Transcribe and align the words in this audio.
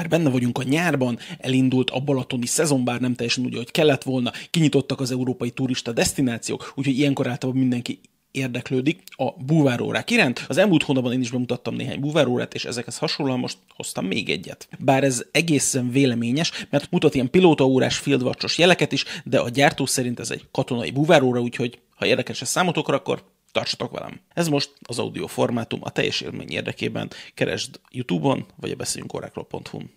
Már 0.00 0.08
benne 0.08 0.30
vagyunk 0.30 0.58
a 0.58 0.62
nyárban, 0.62 1.18
elindult 1.38 1.90
a 1.90 2.00
balatoni 2.00 2.46
szezon, 2.46 2.84
bár 2.84 3.00
nem 3.00 3.14
teljesen 3.14 3.44
úgy, 3.44 3.56
hogy 3.56 3.70
kellett 3.70 4.02
volna, 4.02 4.32
kinyitottak 4.50 5.00
az 5.00 5.10
európai 5.10 5.50
turista 5.50 5.92
destinációk, 5.92 6.72
úgyhogy 6.74 6.98
ilyenkor 6.98 7.26
általában 7.26 7.60
mindenki 7.60 8.00
érdeklődik 8.30 9.02
a 9.16 9.32
búvárórák 9.44 10.10
iránt. 10.10 10.44
Az 10.48 10.56
elmúlt 10.56 10.82
hónapban 10.82 11.12
én 11.12 11.20
is 11.20 11.30
bemutattam 11.30 11.74
néhány 11.74 12.00
búvárórát, 12.00 12.54
és 12.54 12.64
ezekhez 12.64 12.98
hasonlóan 12.98 13.38
most 13.38 13.58
hoztam 13.76 14.06
még 14.06 14.30
egyet. 14.30 14.68
Bár 14.78 15.04
ez 15.04 15.24
egészen 15.30 15.90
véleményes, 15.90 16.66
mert 16.70 16.90
mutat 16.90 17.14
ilyen 17.14 17.30
pilótaórás 17.30 17.96
fieldwatchos 17.96 18.58
jeleket 18.58 18.92
is, 18.92 19.04
de 19.24 19.38
a 19.38 19.48
gyártó 19.48 19.86
szerint 19.86 20.20
ez 20.20 20.30
egy 20.30 20.44
katonai 20.50 20.90
búváróra, 20.90 21.40
úgyhogy 21.40 21.78
ha 21.96 22.06
érdekes 22.06 22.42
ez 22.42 22.48
számotokra, 22.48 22.96
akkor 22.96 23.24
tartsatok 23.52 23.92
velem. 23.92 24.20
Ez 24.34 24.48
most 24.48 24.70
az 24.82 24.98
audio 24.98 25.26
formátum, 25.26 25.80
a 25.82 25.90
teljes 25.90 26.20
élmény 26.20 26.50
érdekében 26.50 27.10
keresd 27.34 27.80
YouTube-on, 27.90 28.46
vagy 28.56 28.70
a 28.70 28.76
beszéljünkórákról.hu-n. 28.76 29.90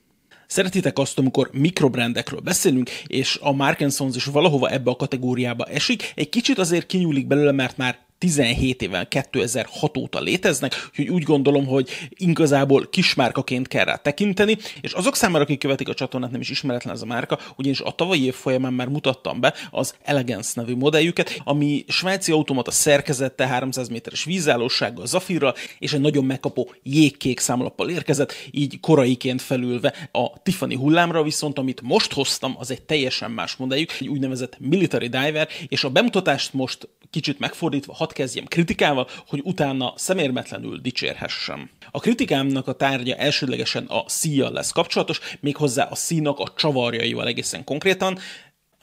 Szeretitek 0.47 0.97
azt, 0.97 1.17
amikor 1.17 1.49
mikrobrendekről 1.51 2.39
beszélünk, 2.39 2.89
és 3.07 3.39
a 3.41 3.51
Mark 3.51 3.79
is 4.15 4.25
valahova 4.25 4.69
ebbe 4.69 4.91
a 4.91 4.95
kategóriába 4.95 5.65
esik. 5.65 6.11
Egy 6.15 6.29
kicsit 6.29 6.57
azért 6.57 6.85
kinyúlik 6.85 7.27
belőle, 7.27 7.51
mert 7.51 7.77
már 7.77 8.02
17 8.23 8.81
éven 8.81 9.07
2006 9.07 9.97
óta 9.97 10.19
léteznek, 10.19 10.89
úgyhogy 10.89 11.09
úgy 11.09 11.23
gondolom, 11.23 11.65
hogy 11.65 11.89
igazából 12.09 12.87
kismárkaként 12.89 13.67
kell 13.67 13.83
rá 13.83 13.95
tekinteni, 13.95 14.57
és 14.81 14.93
azok 14.93 15.15
számára, 15.15 15.43
akik 15.43 15.59
követik 15.59 15.89
a 15.89 15.93
csatornát, 15.93 16.31
nem 16.31 16.41
is 16.41 16.49
ismeretlen 16.49 16.93
ez 16.93 17.01
a 17.01 17.05
márka, 17.05 17.39
ugyanis 17.55 17.79
a 17.79 17.91
tavalyi 17.91 18.23
év 18.25 18.33
folyamán 18.33 18.73
már 18.73 18.87
mutattam 18.87 19.39
be 19.39 19.53
az 19.71 19.95
Elegance 20.03 20.51
nevű 20.55 20.75
modelljüket, 20.75 21.41
ami 21.43 21.85
svájci 21.87 22.31
automata 22.31 22.71
szerkezette 22.71 23.47
300 23.47 23.87
méteres 23.89 24.23
vízállósággal, 24.23 25.05
zafirral, 25.05 25.55
és 25.79 25.93
egy 25.93 26.01
nagyon 26.01 26.25
megkapó 26.25 26.73
jégkék 26.83 27.39
számlappal 27.39 27.89
érkezett, 27.89 28.33
így 28.51 28.79
koraiként 28.79 29.41
felülve 29.41 29.93
a 30.11 30.41
Tiffany 30.43 30.77
hullámra, 30.77 31.23
viszont 31.23 31.57
amit 31.57 31.81
most 31.81 32.13
hoztam, 32.13 32.55
az 32.57 32.71
egy 32.71 32.81
teljesen 32.81 33.31
más 33.31 33.55
modelljük, 33.55 33.91
egy 33.99 34.07
úgynevezett 34.07 34.57
Military 34.59 35.07
Diver, 35.07 35.47
és 35.67 35.83
a 35.83 35.89
bemutatást 35.89 36.53
most 36.53 36.87
kicsit 37.09 37.39
megfordítva, 37.39 37.93
hat 37.93 38.12
kezdjem 38.13 38.45
kritikával, 38.45 39.07
hogy 39.27 39.41
utána 39.43 39.93
szemérmetlenül 39.95 40.77
dicsérhessem. 40.77 41.69
A 41.91 41.99
kritikámnak 41.99 42.67
a 42.67 42.73
tárgya 42.73 43.15
elsődlegesen 43.15 43.85
a 43.85 44.03
szíjjal 44.07 44.51
lesz 44.51 44.71
kapcsolatos, 44.71 45.19
méghozzá 45.39 45.83
a 45.83 45.95
színak 45.95 46.39
a 46.39 46.53
csavarjaival 46.55 47.27
egészen 47.27 47.63
konkrétan, 47.63 48.19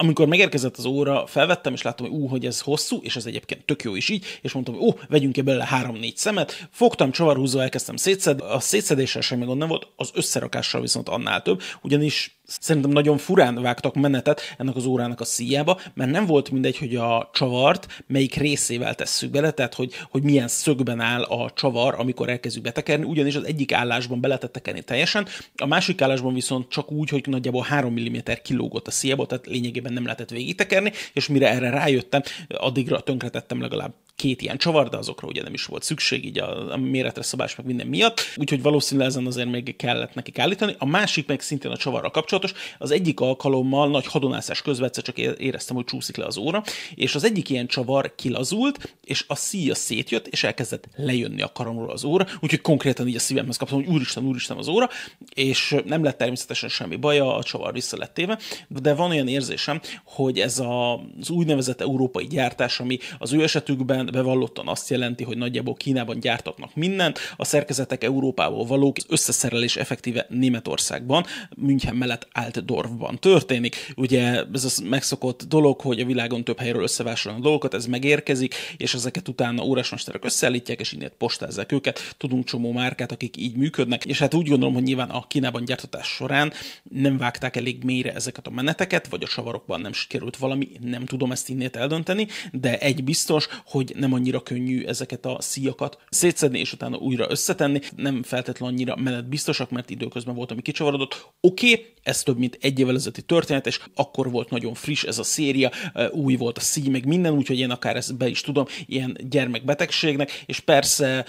amikor 0.00 0.26
megérkezett 0.26 0.76
az 0.76 0.84
óra, 0.84 1.26
felvettem, 1.26 1.72
és 1.72 1.82
láttam, 1.82 2.06
hogy 2.06 2.16
ú, 2.16 2.26
hogy 2.26 2.46
ez 2.46 2.60
hosszú, 2.60 3.00
és 3.02 3.16
ez 3.16 3.26
egyébként 3.26 3.64
tök 3.64 3.82
jó 3.82 3.94
is 3.94 4.08
így, 4.08 4.24
és 4.42 4.52
mondtam, 4.52 4.74
hogy 4.74 4.84
ó, 4.84 4.98
vegyünk 5.08 5.32
ki 5.32 5.40
belőle 5.40 5.64
három-négy 5.64 6.16
szemet, 6.16 6.68
fogtam 6.70 7.10
csavarhúzó, 7.10 7.58
elkezdtem 7.58 7.96
szétszed, 7.96 8.40
a 8.40 8.60
szétszedéssel 8.60 9.22
semmi 9.22 9.44
gond 9.44 9.58
nem 9.58 9.68
volt, 9.68 9.86
az 9.96 10.10
összerakással 10.14 10.80
viszont 10.80 11.08
annál 11.08 11.42
több, 11.42 11.62
ugyanis 11.82 12.39
szerintem 12.60 12.90
nagyon 12.90 13.18
furán 13.18 13.62
vágtak 13.62 13.94
menetet 13.94 14.40
ennek 14.58 14.76
az 14.76 14.84
órának 14.84 15.20
a 15.20 15.24
szíjába, 15.24 15.80
mert 15.94 16.10
nem 16.10 16.26
volt 16.26 16.50
mindegy, 16.50 16.78
hogy 16.78 16.96
a 16.96 17.30
csavart 17.32 18.02
melyik 18.06 18.34
részével 18.34 18.94
tesszük 18.94 19.30
bele, 19.30 19.50
tehát 19.50 19.74
hogy, 19.74 19.92
hogy 20.10 20.22
milyen 20.22 20.48
szögben 20.48 21.00
áll 21.00 21.22
a 21.22 21.50
csavar, 21.50 21.94
amikor 21.98 22.28
elkezdjük 22.28 22.64
betekerni, 22.64 23.04
ugyanis 23.04 23.34
az 23.34 23.46
egyik 23.46 23.72
állásban 23.72 24.20
be 24.20 24.26
lehetett 24.26 24.52
tekerni 24.52 24.82
teljesen, 24.82 25.26
a 25.56 25.66
másik 25.66 26.02
állásban 26.02 26.34
viszont 26.34 26.68
csak 26.68 26.92
úgy, 26.92 27.08
hogy 27.08 27.26
nagyjából 27.26 27.62
3 27.62 27.92
mm 27.92 28.16
kilógott 28.42 28.86
a 28.86 28.90
szíjából, 28.90 29.26
tehát 29.26 29.46
lényegében 29.46 29.92
nem 29.92 30.04
lehetett 30.04 30.30
végigtekerni, 30.30 30.92
és 31.12 31.28
mire 31.28 31.50
erre 31.50 31.70
rájöttem, 31.70 32.22
addigra 32.48 33.00
tönkretettem 33.00 33.60
legalább 33.60 33.92
két 34.20 34.42
ilyen 34.42 34.56
csavar, 34.56 34.88
de 34.88 34.96
azokra 34.96 35.28
ugye 35.28 35.42
nem 35.42 35.54
is 35.54 35.64
volt 35.64 35.82
szükség, 35.82 36.24
így 36.24 36.38
a, 36.38 36.72
a 36.72 36.76
méretre 36.76 37.22
szabás 37.22 37.56
meg 37.56 37.66
minden 37.66 37.86
miatt, 37.86 38.20
úgyhogy 38.36 38.62
valószínűleg 38.62 39.08
ezen 39.08 39.26
azért 39.26 39.50
még 39.50 39.76
kellett 39.76 40.14
nekik 40.14 40.38
állítani. 40.38 40.74
A 40.78 40.86
másik 40.86 41.26
meg 41.26 41.40
szintén 41.40 41.70
a 41.70 41.76
csavarra 41.76 42.10
kapcsolatos, 42.10 42.52
az 42.78 42.90
egyik 42.90 43.20
alkalommal 43.20 43.88
nagy 43.88 44.06
hadonászás 44.06 44.62
közben 44.62 44.90
csak 44.92 45.18
éreztem, 45.18 45.76
hogy 45.76 45.84
csúszik 45.84 46.16
le 46.16 46.24
az 46.24 46.36
óra, 46.36 46.62
és 46.94 47.14
az 47.14 47.24
egyik 47.24 47.48
ilyen 47.50 47.66
csavar 47.66 48.14
kilazult, 48.14 48.96
és 49.04 49.24
a 49.28 49.34
szíja 49.34 49.74
szétjött, 49.74 50.26
és 50.26 50.44
elkezdett 50.44 50.88
lejönni 50.96 51.42
a 51.42 51.52
karomról 51.52 51.90
az 51.90 52.04
óra, 52.04 52.26
úgyhogy 52.40 52.60
konkrétan 52.60 53.08
így 53.08 53.14
a 53.14 53.18
szívemhez 53.18 53.56
kaptam, 53.56 53.84
hogy 53.84 53.94
úristen, 53.94 54.24
úristen 54.24 54.56
az 54.56 54.68
óra, 54.68 54.88
és 55.34 55.76
nem 55.84 56.04
lett 56.04 56.18
természetesen 56.18 56.68
semmi 56.68 56.96
baja, 56.96 57.36
a 57.36 57.42
csavar 57.42 57.72
vissza 57.72 57.96
lett 57.96 58.14
téve, 58.14 58.38
de 58.68 58.94
van 58.94 59.10
olyan 59.10 59.28
érzésem, 59.28 59.80
hogy 60.04 60.38
ez 60.38 60.58
a, 60.58 60.94
az 60.94 61.30
úgynevezett 61.30 61.80
európai 61.80 62.26
gyártás, 62.26 62.80
ami 62.80 62.98
az 63.18 63.32
ő 63.32 63.42
esetükben 63.42 64.09
bevallottan 64.10 64.68
azt 64.68 64.90
jelenti, 64.90 65.24
hogy 65.24 65.36
nagyjából 65.36 65.74
Kínában 65.74 66.20
gyártatnak 66.20 66.74
mindent, 66.74 67.18
a 67.36 67.44
szerkezetek 67.44 68.04
Európából 68.04 68.66
valók, 68.66 68.96
az 68.96 69.06
összeszerelés 69.08 69.76
effektíve 69.76 70.26
Németországban, 70.28 71.24
München 71.56 71.96
mellett 71.96 72.28
Altdorfban 72.32 73.18
történik. 73.18 73.92
Ugye 73.96 74.44
ez 74.52 74.64
az 74.64 74.78
megszokott 74.78 75.42
dolog, 75.42 75.80
hogy 75.80 76.00
a 76.00 76.04
világon 76.04 76.44
több 76.44 76.58
helyről 76.58 76.82
összevásárolnak 76.82 77.44
dolgokat, 77.44 77.74
ez 77.74 77.86
megérkezik, 77.86 78.54
és 78.76 78.94
ezeket 78.94 79.28
utána 79.28 79.62
órásmesterek 79.62 80.24
összeállítják, 80.24 80.80
és 80.80 80.92
innen 80.92 81.12
postázzák 81.18 81.72
őket. 81.72 82.14
Tudunk 82.16 82.44
csomó 82.44 82.72
márkát, 82.72 83.12
akik 83.12 83.36
így 83.36 83.56
működnek, 83.56 84.04
és 84.04 84.18
hát 84.18 84.34
úgy 84.34 84.48
gondolom, 84.48 84.74
hogy 84.74 84.82
nyilván 84.82 85.10
a 85.10 85.26
Kínában 85.26 85.64
gyártatás 85.64 86.06
során 86.06 86.52
nem 86.82 87.18
vágták 87.18 87.56
elég 87.56 87.84
mélyre 87.84 88.14
ezeket 88.14 88.46
a 88.46 88.50
meneteket, 88.50 89.08
vagy 89.08 89.22
a 89.22 89.26
savarokban 89.26 89.80
nem 89.80 89.92
sikerült 89.92 90.36
valami, 90.36 90.68
nem 90.80 91.04
tudom 91.04 91.32
ezt 91.32 91.48
innét 91.48 91.76
eldönteni, 91.76 92.26
de 92.52 92.78
egy 92.78 93.04
biztos, 93.04 93.48
hogy 93.66 93.89
nem 93.96 94.12
annyira 94.12 94.42
könnyű 94.42 94.84
ezeket 94.84 95.26
a 95.26 95.36
szíjakat 95.40 95.98
szétszedni, 96.08 96.58
és 96.58 96.72
utána 96.72 96.96
újra 96.96 97.30
összetenni. 97.30 97.80
Nem 97.96 98.22
feltétlenül 98.22 98.74
annyira 98.74 98.96
menet 98.96 99.28
biztosak, 99.28 99.70
mert 99.70 99.90
időközben 99.90 100.34
volt, 100.34 100.50
ami 100.50 100.62
kicsavarodott. 100.62 101.26
Oké, 101.40 101.72
okay, 101.72 101.86
ez 102.02 102.22
több 102.22 102.38
mint 102.38 102.58
egy 102.60 102.78
évvel 102.78 102.94
ezelőtti 102.94 103.22
történet, 103.22 103.66
és 103.66 103.80
akkor 103.94 104.30
volt 104.30 104.50
nagyon 104.50 104.74
friss 104.74 105.02
ez 105.02 105.18
a 105.18 105.22
széria, 105.22 105.70
új 106.10 106.36
volt 106.36 106.58
a 106.58 106.60
szíj, 106.60 106.88
meg 106.88 107.06
minden, 107.06 107.32
úgyhogy 107.32 107.58
én 107.58 107.70
akár 107.70 107.96
ezt 107.96 108.16
be 108.16 108.28
is 108.28 108.40
tudom, 108.40 108.64
ilyen 108.86 109.16
gyermekbetegségnek, 109.28 110.42
és 110.46 110.60
persze 110.60 111.24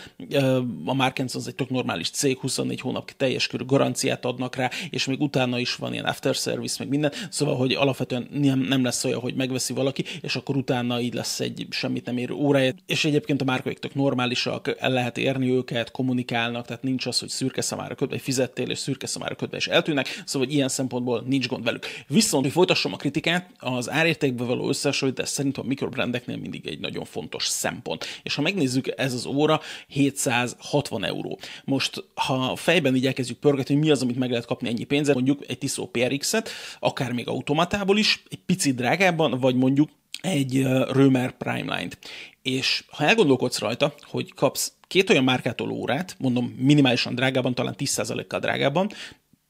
a 0.86 0.94
Markens 0.94 1.36
az 1.36 1.48
egy 1.48 1.56
tök 1.56 1.70
normális 1.70 2.10
cég, 2.10 2.38
24 2.38 2.80
hónap 2.80 3.12
teljes 3.12 3.48
körű 3.48 3.66
garanciát 3.66 4.26
adnak 4.26 4.56
rá, 4.56 4.70
és 4.90 5.06
még 5.06 5.22
utána 5.22 5.60
is 5.60 5.76
van 5.76 5.94
ilyen 5.94 6.06
after 6.06 6.36
service, 6.36 6.76
meg 6.80 6.88
minden, 6.88 7.12
szóval, 7.30 7.56
hogy 7.56 7.74
alapvetően 7.74 8.28
nem, 8.31 8.60
nem 8.60 8.84
lesz 8.84 9.04
olyan, 9.04 9.20
hogy 9.20 9.36
megveszi 9.36 9.74
valaki, 9.74 10.06
és 10.22 10.36
akkor 10.36 10.56
utána 10.58 11.02
így 11.02 11.14
lesz 11.14 11.40
egy 11.40 11.68
semmit 11.70 12.06
nem 12.06 12.18
érő 12.18 12.34
órája, 12.34 12.74
és 12.86 13.06
egyébként 13.06 13.42
a 13.42 13.46
márkaik 13.46 13.80
tök 13.80 13.96
normálisak, 13.96 14.76
el 14.80 14.92
lehet 14.92 15.18
érni 15.18 15.50
őket, 15.50 15.92
kommunikálnak, 15.92 16.66
tehát 16.66 16.84
nincs 16.84 17.06
az, 17.06 17.20
hogy 17.20 17.30
szürke 17.30 17.62
számára 17.62 17.96
ködbe, 17.96 18.18
fizettél, 18.18 18.70
és 18.70 18.80
szürke 18.80 19.08
számára 19.08 19.36
ködbe, 19.36 19.58
és 19.58 19.68
eltűnnek, 19.68 20.24
szóval 20.26 20.48
hogy 20.48 20.58
ilyen 20.62 20.74
szempontból 20.74 21.24
nincs 21.28 21.48
gond 21.48 21.64
velük. 21.64 21.86
Viszont, 22.08 22.44
hogy 22.44 22.54
folytassam 22.54 22.94
a 22.94 22.98
kritikát, 22.98 23.50
az 23.60 23.90
árértékbe 23.90 24.44
való 24.44 24.68
összehasonlítás 24.68 25.30
szerintem 25.30 25.64
a 25.64 25.68
mikrobrendeknél 25.68 26.38
mindig 26.38 26.68
egy 26.68 26.80
nagyon 26.80 27.06
fontos 27.06 27.46
szempont. 27.48 28.06
És 28.24 28.36
ha 28.36 28.42
megnézzük, 28.42 28.94
ez 28.98 29.14
az 29.14 29.26
óra 29.26 29.62
760 29.88 31.06
euró. 31.06 31.40
Most, 31.66 32.04
ha 32.14 32.56
fejben 32.56 32.96
így 32.96 33.06
elkezdjük 33.06 33.38
pörgetni, 33.38 33.74
hogy 33.76 33.84
mi 33.84 33.92
az, 33.92 34.02
amit 34.02 34.18
meg 34.18 34.30
lehet 34.30 34.46
kapni 34.46 34.68
ennyi 34.68 34.84
pénzért, 34.84 35.16
mondjuk 35.16 35.44
egy 35.48 35.58
Tissot 35.58 35.92
PRX-et, 35.92 36.50
akár 36.80 37.12
még 37.12 37.28
automatából 37.28 37.98
is, 37.98 38.24
egy 38.30 38.40
picit 38.46 38.76
drágábban, 38.76 39.40
vagy 39.40 39.56
mondjuk 39.56 39.90
egy 40.22 40.64
Römer 40.92 41.32
Primeline-t. 41.32 41.98
És 42.42 42.84
ha 42.88 43.04
elgondolkodsz 43.04 43.60
rajta, 43.60 43.94
hogy 44.02 44.34
kapsz 44.34 44.74
két 44.88 45.10
olyan 45.10 45.24
márkától 45.24 45.72
órát, 45.72 46.16
mondom 46.20 46.56
minimálisan 46.58 47.16
drágában, 47.16 47.54
talán 47.56 47.76
10%-kal 47.78 48.40
drágában, 48.40 48.92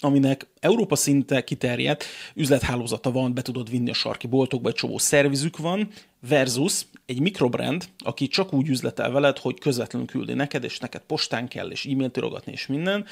aminek 0.02 0.48
Európa 0.60 0.96
szinte 0.96 1.44
kiterjedt 1.44 2.04
üzlethálózata 2.36 3.12
van, 3.12 3.34
be 3.34 3.42
tudod 3.42 3.70
vinni 3.70 3.90
a 3.90 3.94
sarki 3.94 4.28
boltokba, 4.28 4.70
egy 4.70 4.76
csomó 4.76 4.98
szervizük 4.98 5.58
van, 5.58 5.90
versus 6.28 6.86
egy 7.06 7.20
mikrobrand, 7.20 7.86
aki 7.98 8.28
csak 8.28 8.54
úgy 8.54 8.70
üzletel 8.70 9.12
veled, 9.12 9.38
hogy 9.38 9.60
közvetlenül 9.60 10.08
küldi 10.08 10.34
neked, 10.34 10.64
és 10.64 10.80
neked 10.80 11.02
postán 11.02 11.48
kell, 11.48 11.70
és 11.70 11.86
e-mailt 11.86 12.18
írogatni, 12.18 12.52
és 12.52 12.68
minden, 12.68 13.06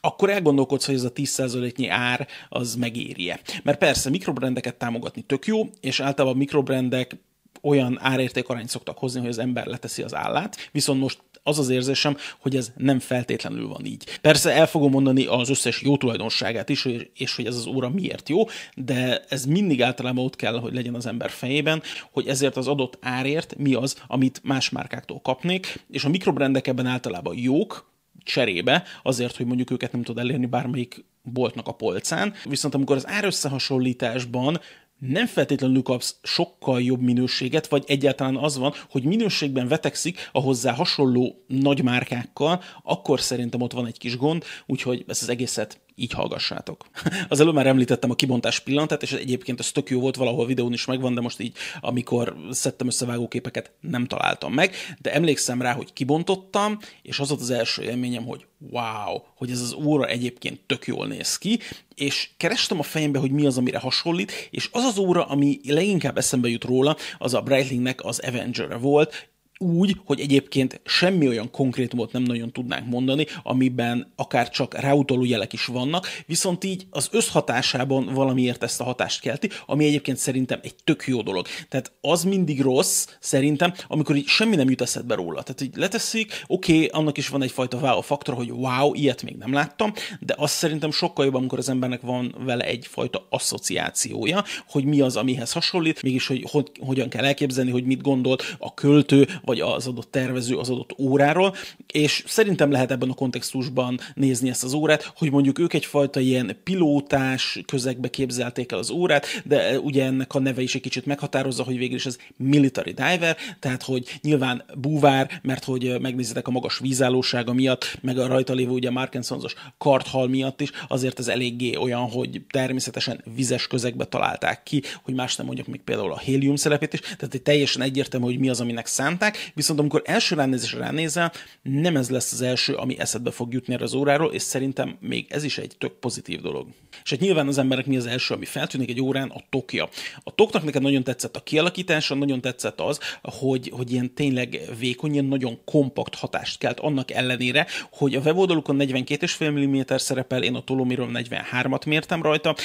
akkor 0.00 0.30
elgondolkodsz, 0.30 0.86
hogy 0.86 0.94
ez 0.94 1.04
a 1.04 1.12
10%-nyi 1.12 1.88
ár 1.88 2.28
az 2.48 2.74
megéri-e. 2.74 3.40
Mert 3.62 3.78
persze 3.78 4.10
mikrobrendeket 4.10 4.74
támogatni 4.74 5.22
tök 5.22 5.46
jó, 5.46 5.68
és 5.80 6.00
általában 6.00 6.38
mikrobrendek 6.38 7.16
olyan 7.62 7.98
árértékarányt 8.00 8.68
szoktak 8.68 8.98
hozni, 8.98 9.20
hogy 9.20 9.28
az 9.28 9.38
ember 9.38 9.66
leteszi 9.66 10.02
az 10.02 10.14
állát, 10.14 10.56
viszont 10.72 11.00
most 11.00 11.20
az 11.42 11.58
az 11.58 11.68
érzésem, 11.68 12.16
hogy 12.38 12.56
ez 12.56 12.72
nem 12.76 12.98
feltétlenül 12.98 13.68
van 13.68 13.84
így. 13.84 14.18
Persze 14.20 14.52
el 14.52 14.66
fogom 14.66 14.90
mondani 14.90 15.26
az 15.26 15.48
összes 15.48 15.82
jó 15.82 15.96
tulajdonságát 15.96 16.68
is, 16.68 16.88
és 17.14 17.36
hogy 17.36 17.46
ez 17.46 17.56
az 17.56 17.66
óra 17.66 17.88
miért 17.88 18.28
jó, 18.28 18.44
de 18.74 19.24
ez 19.28 19.44
mindig 19.44 19.82
általában 19.82 20.24
ott 20.24 20.36
kell, 20.36 20.58
hogy 20.58 20.74
legyen 20.74 20.94
az 20.94 21.06
ember 21.06 21.30
fejében, 21.30 21.82
hogy 22.10 22.26
ezért 22.26 22.56
az 22.56 22.68
adott 22.68 22.98
árért 23.00 23.58
mi 23.58 23.74
az, 23.74 24.02
amit 24.06 24.40
más 24.44 24.70
márkáktól 24.70 25.20
kapnék, 25.20 25.84
és 25.90 26.04
a 26.04 26.08
mikrobrendek 26.08 26.66
ebben 26.66 26.86
általában 26.86 27.36
jók, 27.38 27.90
cserébe, 28.24 28.84
azért, 29.02 29.36
hogy 29.36 29.46
mondjuk 29.46 29.70
őket 29.70 29.92
nem 29.92 30.02
tud 30.02 30.18
elérni 30.18 30.46
bármelyik 30.46 31.04
boltnak 31.22 31.66
a 31.68 31.72
polcán. 31.72 32.34
Viszont 32.44 32.74
amikor 32.74 32.96
az 32.96 33.06
árösszehasonlításban 33.06 34.60
nem 35.08 35.26
feltétlenül 35.26 35.82
kapsz 35.82 36.16
sokkal 36.22 36.82
jobb 36.82 37.00
minőséget, 37.00 37.66
vagy 37.66 37.84
egyáltalán 37.86 38.36
az 38.36 38.58
van, 38.58 38.72
hogy 38.90 39.02
minőségben 39.02 39.68
vetekszik 39.68 40.28
a 40.32 40.40
hozzá 40.40 40.72
hasonló 40.72 41.44
nagy 41.46 41.82
márkákkal, 41.82 42.62
akkor 42.82 43.20
szerintem 43.20 43.60
ott 43.60 43.72
van 43.72 43.86
egy 43.86 43.98
kis 43.98 44.16
gond, 44.16 44.44
úgyhogy 44.66 45.04
ezt 45.06 45.22
az 45.22 45.28
egészet 45.28 45.80
így 45.94 46.12
hallgassátok. 46.12 46.86
Az 47.28 47.40
előbb 47.40 47.54
már 47.54 47.66
említettem 47.66 48.10
a 48.10 48.14
kibontás 48.14 48.60
pillanatát, 48.60 49.02
és 49.02 49.12
egyébként 49.12 49.60
ez 49.60 49.72
tök 49.72 49.90
jó 49.90 50.00
volt, 50.00 50.16
valahol 50.16 50.46
videón 50.46 50.72
is 50.72 50.84
megvan, 50.84 51.14
de 51.14 51.20
most 51.20 51.40
így, 51.40 51.56
amikor 51.80 52.36
szedtem 52.50 52.86
össze 52.86 53.06
vágóképeket, 53.06 53.70
nem 53.80 54.06
találtam 54.06 54.52
meg. 54.52 54.74
De 55.00 55.12
emlékszem 55.12 55.62
rá, 55.62 55.72
hogy 55.72 55.92
kibontottam, 55.92 56.78
és 57.02 57.18
az 57.18 57.28
volt 57.28 57.40
az 57.40 57.50
első 57.50 57.82
élményem, 57.82 58.24
hogy 58.24 58.46
wow, 58.70 59.18
hogy 59.34 59.50
ez 59.50 59.60
az 59.60 59.72
óra 59.72 60.06
egyébként 60.06 60.60
tök 60.66 60.86
jól 60.86 61.06
néz 61.06 61.38
ki, 61.38 61.58
és 61.94 62.30
kerestem 62.36 62.78
a 62.78 62.82
fejembe, 62.82 63.18
hogy 63.18 63.30
mi 63.30 63.46
az, 63.46 63.58
amire 63.58 63.78
hasonlít, 63.78 64.48
és 64.50 64.68
az 64.72 64.84
az 64.84 64.98
óra, 64.98 65.24
ami 65.24 65.60
leginkább 65.66 66.18
eszembe 66.18 66.48
jut 66.48 66.64
róla, 66.64 66.96
az 67.18 67.34
a 67.34 67.40
Breitlingnek 67.40 68.04
az 68.04 68.18
Avenger 68.18 68.80
volt, 68.80 69.30
úgy, 69.62 69.96
hogy 70.04 70.20
egyébként 70.20 70.80
semmi 70.84 71.28
olyan 71.28 71.50
konkrétumot 71.50 72.12
nem 72.12 72.22
nagyon 72.22 72.52
tudnánk 72.52 72.86
mondani, 72.86 73.26
amiben 73.42 74.12
akár 74.16 74.50
csak 74.50 74.80
ráutaló 74.80 75.24
jelek 75.24 75.52
is 75.52 75.66
vannak, 75.66 76.06
viszont 76.26 76.64
így 76.64 76.86
az 76.90 77.08
összhatásában 77.12 78.04
valamiért 78.14 78.62
ezt 78.62 78.80
a 78.80 78.84
hatást 78.84 79.20
kelti, 79.20 79.48
ami 79.66 79.84
egyébként 79.84 80.16
szerintem 80.16 80.58
egy 80.62 80.74
tök 80.84 81.04
jó 81.06 81.22
dolog. 81.22 81.46
Tehát 81.68 81.92
az 82.00 82.24
mindig 82.24 82.60
rossz, 82.60 83.06
szerintem, 83.20 83.72
amikor 83.88 84.16
így 84.16 84.26
semmi 84.26 84.56
nem 84.56 84.70
jut 84.70 84.80
eszedbe 84.80 85.14
róla. 85.14 85.42
Tehát 85.42 85.60
így 85.60 85.76
leteszik, 85.76 86.44
oké, 86.46 86.74
okay, 86.74 86.86
annak 86.86 87.18
is 87.18 87.28
van 87.28 87.42
egyfajta 87.42 87.78
wow 87.78 88.00
faktor, 88.00 88.34
hogy 88.34 88.50
wow, 88.50 88.94
ilyet 88.94 89.22
még 89.22 89.36
nem 89.36 89.52
láttam, 89.52 89.92
de 90.20 90.34
azt 90.38 90.54
szerintem 90.54 90.90
sokkal 90.90 91.24
jobb, 91.24 91.34
amikor 91.34 91.58
az 91.58 91.68
embernek 91.68 92.00
van 92.00 92.34
vele 92.44 92.64
egyfajta 92.64 93.26
asszociációja, 93.30 94.44
hogy 94.68 94.84
mi 94.84 95.00
az, 95.00 95.16
amihez 95.16 95.52
hasonlít, 95.52 96.02
mégis, 96.02 96.26
hogy, 96.26 96.46
hogy 96.50 96.70
hogyan 96.80 97.08
kell 97.08 97.24
elképzelni, 97.24 97.70
hogy 97.70 97.84
mit 97.84 98.02
gondolt 98.02 98.56
a 98.58 98.74
költő, 98.74 99.28
vagy 99.52 99.60
az 99.60 99.86
adott 99.86 100.10
tervező 100.10 100.56
az 100.56 100.70
adott 100.70 100.94
óráról, 100.98 101.54
és 101.92 102.24
szerintem 102.26 102.70
lehet 102.70 102.90
ebben 102.90 103.10
a 103.10 103.14
kontextusban 103.14 104.00
nézni 104.14 104.48
ezt 104.48 104.64
az 104.64 104.72
órát, 104.72 105.12
hogy 105.16 105.30
mondjuk 105.30 105.58
ők 105.58 105.72
egyfajta 105.72 106.20
ilyen 106.20 106.56
pilótás 106.64 107.60
közegbe 107.66 108.08
képzelték 108.08 108.72
el 108.72 108.78
az 108.78 108.90
órát, 108.90 109.26
de 109.44 109.78
ugye 109.78 110.04
ennek 110.04 110.34
a 110.34 110.38
neve 110.38 110.62
is 110.62 110.74
egy 110.74 110.80
kicsit 110.80 111.06
meghatározza, 111.06 111.62
hogy 111.62 111.78
végül 111.78 111.96
is 111.96 112.06
ez 112.06 112.18
military 112.36 112.92
diver, 112.92 113.36
tehát 113.60 113.82
hogy 113.82 114.18
nyilván 114.22 114.64
búvár, 114.78 115.40
mert 115.42 115.64
hogy 115.64 116.00
megnézitek 116.00 116.48
a 116.48 116.50
magas 116.50 116.78
vízállósága 116.78 117.52
miatt, 117.52 117.98
meg 118.00 118.18
a 118.18 118.26
rajta 118.26 118.52
lévő 118.52 118.70
ugye 118.70 118.90
Markinsonsos 118.90 119.54
karthal 119.78 120.28
miatt 120.28 120.60
is, 120.60 120.70
azért 120.88 121.18
ez 121.18 121.28
eléggé 121.28 121.76
olyan, 121.76 122.10
hogy 122.10 122.42
természetesen 122.50 123.24
vizes 123.34 123.66
közegbe 123.66 124.04
találták 124.04 124.62
ki, 124.62 124.82
hogy 125.02 125.14
más 125.14 125.36
nem 125.36 125.46
mondjak 125.46 125.66
még 125.66 125.80
például 125.80 126.12
a 126.12 126.18
hélium 126.18 126.56
szerepét 126.56 126.92
is, 126.92 127.00
tehát 127.00 127.42
teljesen 127.42 127.82
egyértelmű, 127.82 128.26
hogy 128.26 128.38
mi 128.38 128.48
az, 128.48 128.60
aminek 128.60 128.86
szánták, 128.86 129.31
viszont 129.54 129.78
amikor 129.78 130.02
első 130.04 130.34
ránézésre 130.34 130.78
ránézel, 130.78 131.32
nem 131.62 131.96
ez 131.96 132.10
lesz 132.10 132.32
az 132.32 132.40
első, 132.40 132.74
ami 132.74 132.98
eszedbe 132.98 133.30
fog 133.30 133.52
jutni 133.52 133.74
erre 133.74 133.84
az 133.84 133.94
óráról, 133.94 134.32
és 134.32 134.42
szerintem 134.42 134.96
még 135.00 135.26
ez 135.28 135.44
is 135.44 135.58
egy 135.58 135.74
tök 135.78 135.92
pozitív 135.92 136.40
dolog. 136.40 136.66
És 137.04 137.10
hát 137.10 137.20
nyilván 137.20 137.48
az 137.48 137.58
emberek 137.58 137.86
mi 137.86 137.96
az 137.96 138.06
első, 138.06 138.34
ami 138.34 138.44
feltűnik 138.44 138.90
egy 138.90 139.00
órán, 139.00 139.28
a 139.28 139.40
tokja. 139.50 139.88
A 140.22 140.34
toknak 140.34 140.64
neked 140.64 140.82
nagyon 140.82 141.04
tetszett 141.04 141.36
a 141.36 141.42
kialakítása, 141.42 142.14
nagyon 142.14 142.40
tetszett 142.40 142.80
az, 142.80 142.98
hogy, 143.22 143.70
hogy 143.74 143.92
ilyen 143.92 144.14
tényleg 144.14 144.60
vékony, 144.78 145.12
ilyen 145.12 145.24
nagyon 145.24 145.60
kompakt 145.64 146.14
hatást 146.14 146.58
kelt, 146.58 146.80
annak 146.80 147.10
ellenére, 147.10 147.66
hogy 147.92 148.14
a 148.14 148.20
weboldalukon 148.20 148.76
42,5 148.78 149.50
mm 149.50 149.96
szerepel, 149.96 150.42
én 150.42 150.54
a 150.54 150.64
tolomiról 150.64 151.10
43-at 151.12 151.86
mértem 151.86 152.22
rajta, 152.22 152.56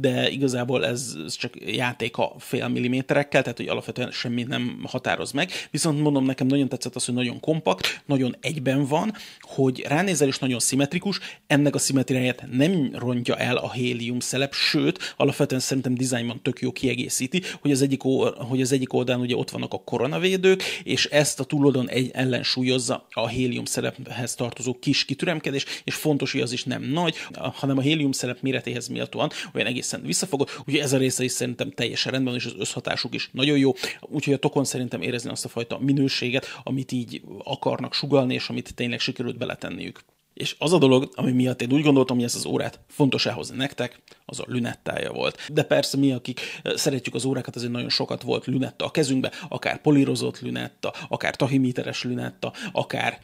de 0.00 0.30
igazából 0.30 0.86
ez, 0.86 1.14
ez 1.26 1.34
csak 1.34 1.52
játék 1.66 2.16
a 2.16 2.34
fél 2.38 2.68
milliméterekkel, 2.68 3.42
tehát 3.42 3.56
hogy 3.56 3.68
alapvetően 3.68 4.10
semmi 4.10 4.42
nem 4.42 4.80
határoz 4.86 5.32
meg. 5.32 5.50
Viszont 5.70 6.02
mondom, 6.12 6.30
nekem 6.30 6.46
nagyon 6.46 6.68
tetszett 6.68 6.96
az, 6.96 7.04
hogy 7.04 7.14
nagyon 7.14 7.40
kompakt, 7.40 8.02
nagyon 8.06 8.36
egyben 8.40 8.86
van, 8.86 9.12
hogy 9.40 9.84
ránézel 9.88 10.28
is 10.28 10.38
nagyon 10.38 10.58
szimmetrikus, 10.58 11.18
ennek 11.46 11.74
a 11.74 11.78
szimmetriáját 11.78 12.46
nem 12.50 12.90
rontja 12.94 13.36
el 13.36 13.56
a 13.56 13.72
hélium 13.72 14.20
szelep, 14.20 14.54
sőt, 14.54 15.14
alapvetően 15.16 15.60
szerintem 15.60 15.94
dizájnban 15.94 16.42
tök 16.42 16.60
jó 16.60 16.72
kiegészíti, 16.72 17.42
hogy 17.60 17.70
az 17.70 17.82
egyik, 17.82 18.00
hogy 18.48 18.60
az 18.60 18.72
egyik 18.72 18.92
oldalon 18.92 19.20
ugye 19.22 19.36
ott 19.36 19.50
vannak 19.50 19.72
a 19.72 19.78
koronavédők, 19.78 20.62
és 20.82 21.06
ezt 21.06 21.40
a 21.40 21.44
túloldalon 21.44 21.88
egy 21.88 22.10
ellensúlyozza 22.12 23.06
a 23.10 23.28
hélium 23.28 23.64
szelephez 23.64 24.34
tartozó 24.34 24.74
kis 24.78 25.04
kitüremkedés, 25.04 25.64
és 25.84 25.94
fontos, 25.94 26.32
hogy 26.32 26.40
az 26.40 26.52
is 26.52 26.64
nem 26.64 26.82
nagy, 26.82 27.14
hanem 27.34 27.78
a 27.78 27.80
hélium 27.80 28.12
szelep 28.12 28.40
méretéhez 28.40 28.88
méltóan 28.88 29.30
olyan 29.54 29.66
egészen 29.66 30.02
visszafogott, 30.02 30.50
úgyhogy 30.58 30.82
ez 30.82 30.92
a 30.92 30.98
része 30.98 31.24
is 31.24 31.32
szerintem 31.32 31.70
teljesen 31.70 32.12
rendben, 32.12 32.34
és 32.34 32.44
az 32.44 32.54
összhatásuk 32.58 33.14
is 33.14 33.28
nagyon 33.32 33.58
jó, 33.58 33.72
úgyhogy 34.00 34.34
a 34.34 34.38
tokon 34.38 34.64
szerintem 34.64 35.02
érezni 35.02 35.30
azt 35.30 35.44
a 35.44 35.48
fajta 35.48 35.78
minőség, 35.78 36.01
minőséget, 36.02 36.46
amit 36.62 36.92
így 36.92 37.22
akarnak 37.44 37.94
sugalni, 37.94 38.34
és 38.34 38.48
amit 38.48 38.74
tényleg 38.74 39.00
sikerült 39.00 39.38
beletenniük. 39.38 40.00
És 40.34 40.56
az 40.58 40.72
a 40.72 40.78
dolog, 40.78 41.12
ami 41.14 41.32
miatt 41.32 41.62
én 41.62 41.72
úgy 41.72 41.82
gondoltam, 41.82 42.16
hogy 42.16 42.24
ez 42.24 42.34
az 42.34 42.44
órát 42.44 42.80
fontos 42.88 43.26
elhozni 43.26 43.56
nektek, 43.56 44.00
az 44.24 44.40
a 44.40 44.44
lünettája 44.46 45.12
volt. 45.12 45.52
De 45.52 45.62
persze 45.62 45.96
mi, 45.96 46.12
akik 46.12 46.40
szeretjük 46.64 47.14
az 47.14 47.24
órákat, 47.24 47.56
azért 47.56 47.72
nagyon 47.72 47.88
sokat 47.88 48.22
volt 48.22 48.46
lünetta 48.46 48.84
a 48.84 48.90
kezünkbe, 48.90 49.32
akár 49.48 49.80
polírozott 49.80 50.40
lünetta, 50.40 50.92
akár 51.08 51.36
tahimíteres 51.36 52.02
lünetta, 52.02 52.52
akár, 52.72 53.20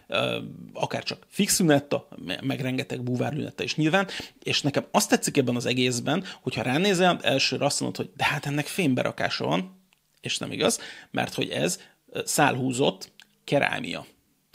akár 0.72 1.02
csak 1.02 1.26
fix 1.28 1.58
lünetta, 1.58 2.08
meg 2.40 2.60
rengeteg 2.60 3.02
búvár 3.02 3.32
lünetta 3.32 3.62
is 3.62 3.76
nyilván. 3.76 4.06
És 4.42 4.62
nekem 4.62 4.86
azt 4.90 5.08
tetszik 5.08 5.36
ebben 5.36 5.56
az 5.56 5.66
egészben, 5.66 6.24
hogyha 6.42 6.62
ránézel, 6.62 7.18
elsőre 7.22 7.64
azt 7.64 7.80
mondod, 7.80 7.96
hogy 7.96 8.10
de 8.16 8.24
hát 8.24 8.46
ennek 8.46 8.66
fémberakása 8.66 9.46
van, 9.46 9.76
és 10.20 10.38
nem 10.38 10.52
igaz, 10.52 10.80
mert 11.10 11.34
hogy 11.34 11.48
ez 11.48 11.80
szálhúzott 12.24 13.12
kerámia. 13.44 14.06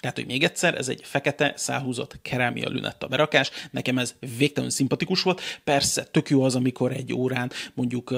Tehát, 0.04 0.18
hogy 0.18 0.26
még 0.26 0.44
egyszer, 0.44 0.76
ez 0.76 0.90
egy 0.90 1.02
fekete, 1.04 1.54
szálhúzott 1.56 2.22
kerámia 2.22 2.70
lünetta 2.70 3.08
berakás. 3.08 3.52
Nekem 3.72 3.98
ez 3.98 4.16
végtelenül 4.38 4.76
szimpatikus 4.76 5.22
volt. 5.22 5.42
Persze, 5.64 6.04
tök 6.04 6.30
jó 6.30 6.44
az, 6.44 6.56
amikor 6.56 6.92
egy 6.92 7.14
órán 7.14 7.52
mondjuk 7.74 8.14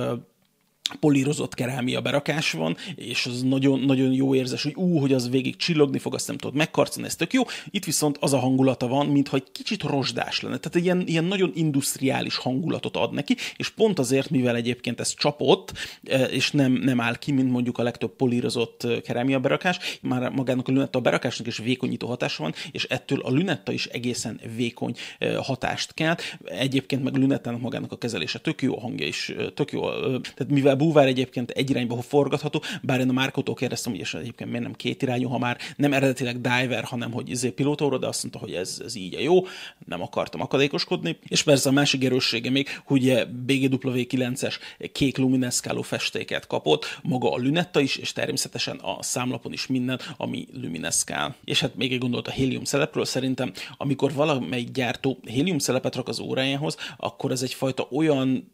polírozott 1.00 1.54
kerámia 1.54 2.02
berakás 2.02 2.52
van, 2.52 2.78
és 2.96 3.26
az 3.26 3.42
nagyon, 3.42 3.80
nagyon 3.80 4.12
jó 4.12 4.36
érzés, 4.36 4.64
hogy 4.64 4.76
ú, 4.76 5.00
hogy 5.00 5.14
az 5.14 5.30
végig 5.30 5.56
csillogni 5.56 6.00
fog, 6.00 6.14
azt 6.14 6.28
nem 6.28 6.38
tudod 6.38 6.56
megkarcolni, 6.56 7.08
ez 7.08 7.16
tök 7.16 7.34
jó. 7.34 7.44
Itt 7.70 7.86
viszont 7.86 8.18
az 8.20 8.34
a 8.34 8.40
hangulata 8.40 8.88
van, 8.88 9.06
mintha 9.06 9.36
egy 9.36 9.52
kicsit 9.52 9.84
rozsdás 9.84 10.42
lenne. 10.42 10.58
Tehát 10.58 10.88
ilyen, 10.88 11.08
ilyen 11.08 11.24
nagyon 11.24 11.52
industriális 11.56 12.38
hangulatot 12.38 12.96
ad 12.96 13.14
neki, 13.14 13.36
és 13.58 13.70
pont 13.70 14.00
azért, 14.00 14.30
mivel 14.30 14.56
egyébként 14.56 15.00
ez 15.00 15.14
csapott, 15.14 15.74
e, 16.04 16.24
és 16.24 16.52
nem, 16.52 16.72
nem 16.72 17.02
áll 17.02 17.16
ki, 17.16 17.32
mint 17.32 17.52
mondjuk 17.52 17.78
a 17.78 17.84
legtöbb 17.84 18.16
polírozott 18.16 18.84
e, 18.84 19.02
kerámia 19.02 19.40
berakás, 19.40 19.80
már 20.02 20.32
magának 20.32 20.68
a 20.68 20.72
lünetta 20.72 21.00
berakásnak 21.00 21.48
is 21.48 21.58
vékonyító 21.58 22.08
hatása 22.08 22.44
van, 22.44 22.54
és 22.72 22.84
ettől 22.84 23.20
a 23.20 23.30
lünetta 23.30 23.72
is 23.72 23.86
egészen 23.86 24.40
vékony 24.56 24.96
e, 25.20 25.38
hatást 25.38 25.94
kell. 25.94 26.16
Egyébként 26.44 27.04
meg 27.04 27.16
a 27.16 27.18
lünettának 27.18 27.62
magának 27.62 27.92
a 27.92 27.98
kezelése 27.98 28.40
tök 28.40 28.62
jó, 28.62 28.78
a 28.78 28.80
hangja 28.80 29.08
is 29.08 29.34
tök 29.54 29.72
jó. 29.72 29.90
Tehát 30.20 30.48
mivel 30.50 30.75
Búvár 30.76 31.08
egyébként 31.08 31.50
egy 31.52 31.70
irányba 31.70 32.02
forgatható, 32.02 32.62
bár 32.82 33.00
én 33.00 33.10
a 33.10 33.14
Márkótól 33.14 33.56
kérdeztem, 33.56 33.92
hogy 33.92 34.02
és 34.02 34.14
egyébként 34.14 34.50
miért 34.50 34.66
nem 34.66 34.74
két 34.74 35.02
irányú, 35.02 35.30
ha 35.30 35.38
már 35.38 35.58
nem 35.76 35.94
eredetileg 35.94 36.42
diver, 36.42 36.84
hanem 36.84 37.12
hogy 37.12 37.30
izé 37.30 37.50
pilótóra, 37.50 37.98
de 37.98 38.08
azt 38.08 38.22
mondta, 38.22 38.40
hogy 38.40 38.54
ez, 38.54 38.82
ez 38.86 38.96
így 38.96 39.16
a 39.16 39.20
jó, 39.20 39.46
nem 39.86 40.02
akartam 40.02 40.42
akadékoskodni. 40.42 41.18
És 41.28 41.44
persze 41.44 41.70
a 41.70 41.72
másik 41.72 42.04
erőssége 42.04 42.50
még, 42.50 42.68
hogy 42.86 43.28
BGW9-es 43.48 44.56
kék 44.92 45.18
lumineszkáló 45.18 45.82
festéket 45.82 46.48
kapott, 46.48 47.00
maga 47.04 47.32
a 47.32 47.38
lünetta 47.38 47.80
is, 47.80 47.96
és 47.96 48.14
természetesen 48.14 48.78
a 48.78 49.04
számlapon 49.04 49.54
is 49.54 49.68
minden, 49.68 50.00
ami 50.18 50.48
lumineszkál. 50.62 51.36
És 51.44 51.60
hát 51.60 51.76
még 51.76 51.94
egy 51.94 52.00
gondolt 52.00 52.28
a 52.28 52.32
hélium 52.32 52.64
szelepről, 52.64 53.06
szerintem 53.06 53.52
amikor 53.78 54.14
valamelyik 54.14 54.72
gyártó 54.72 55.20
hélium 55.24 55.58
szelepet 55.58 55.96
rak 55.96 56.08
az 56.08 56.20
órájához, 56.20 56.78
akkor 56.98 57.32
ez 57.32 57.42
egyfajta 57.42 57.88
olyan 57.92 58.54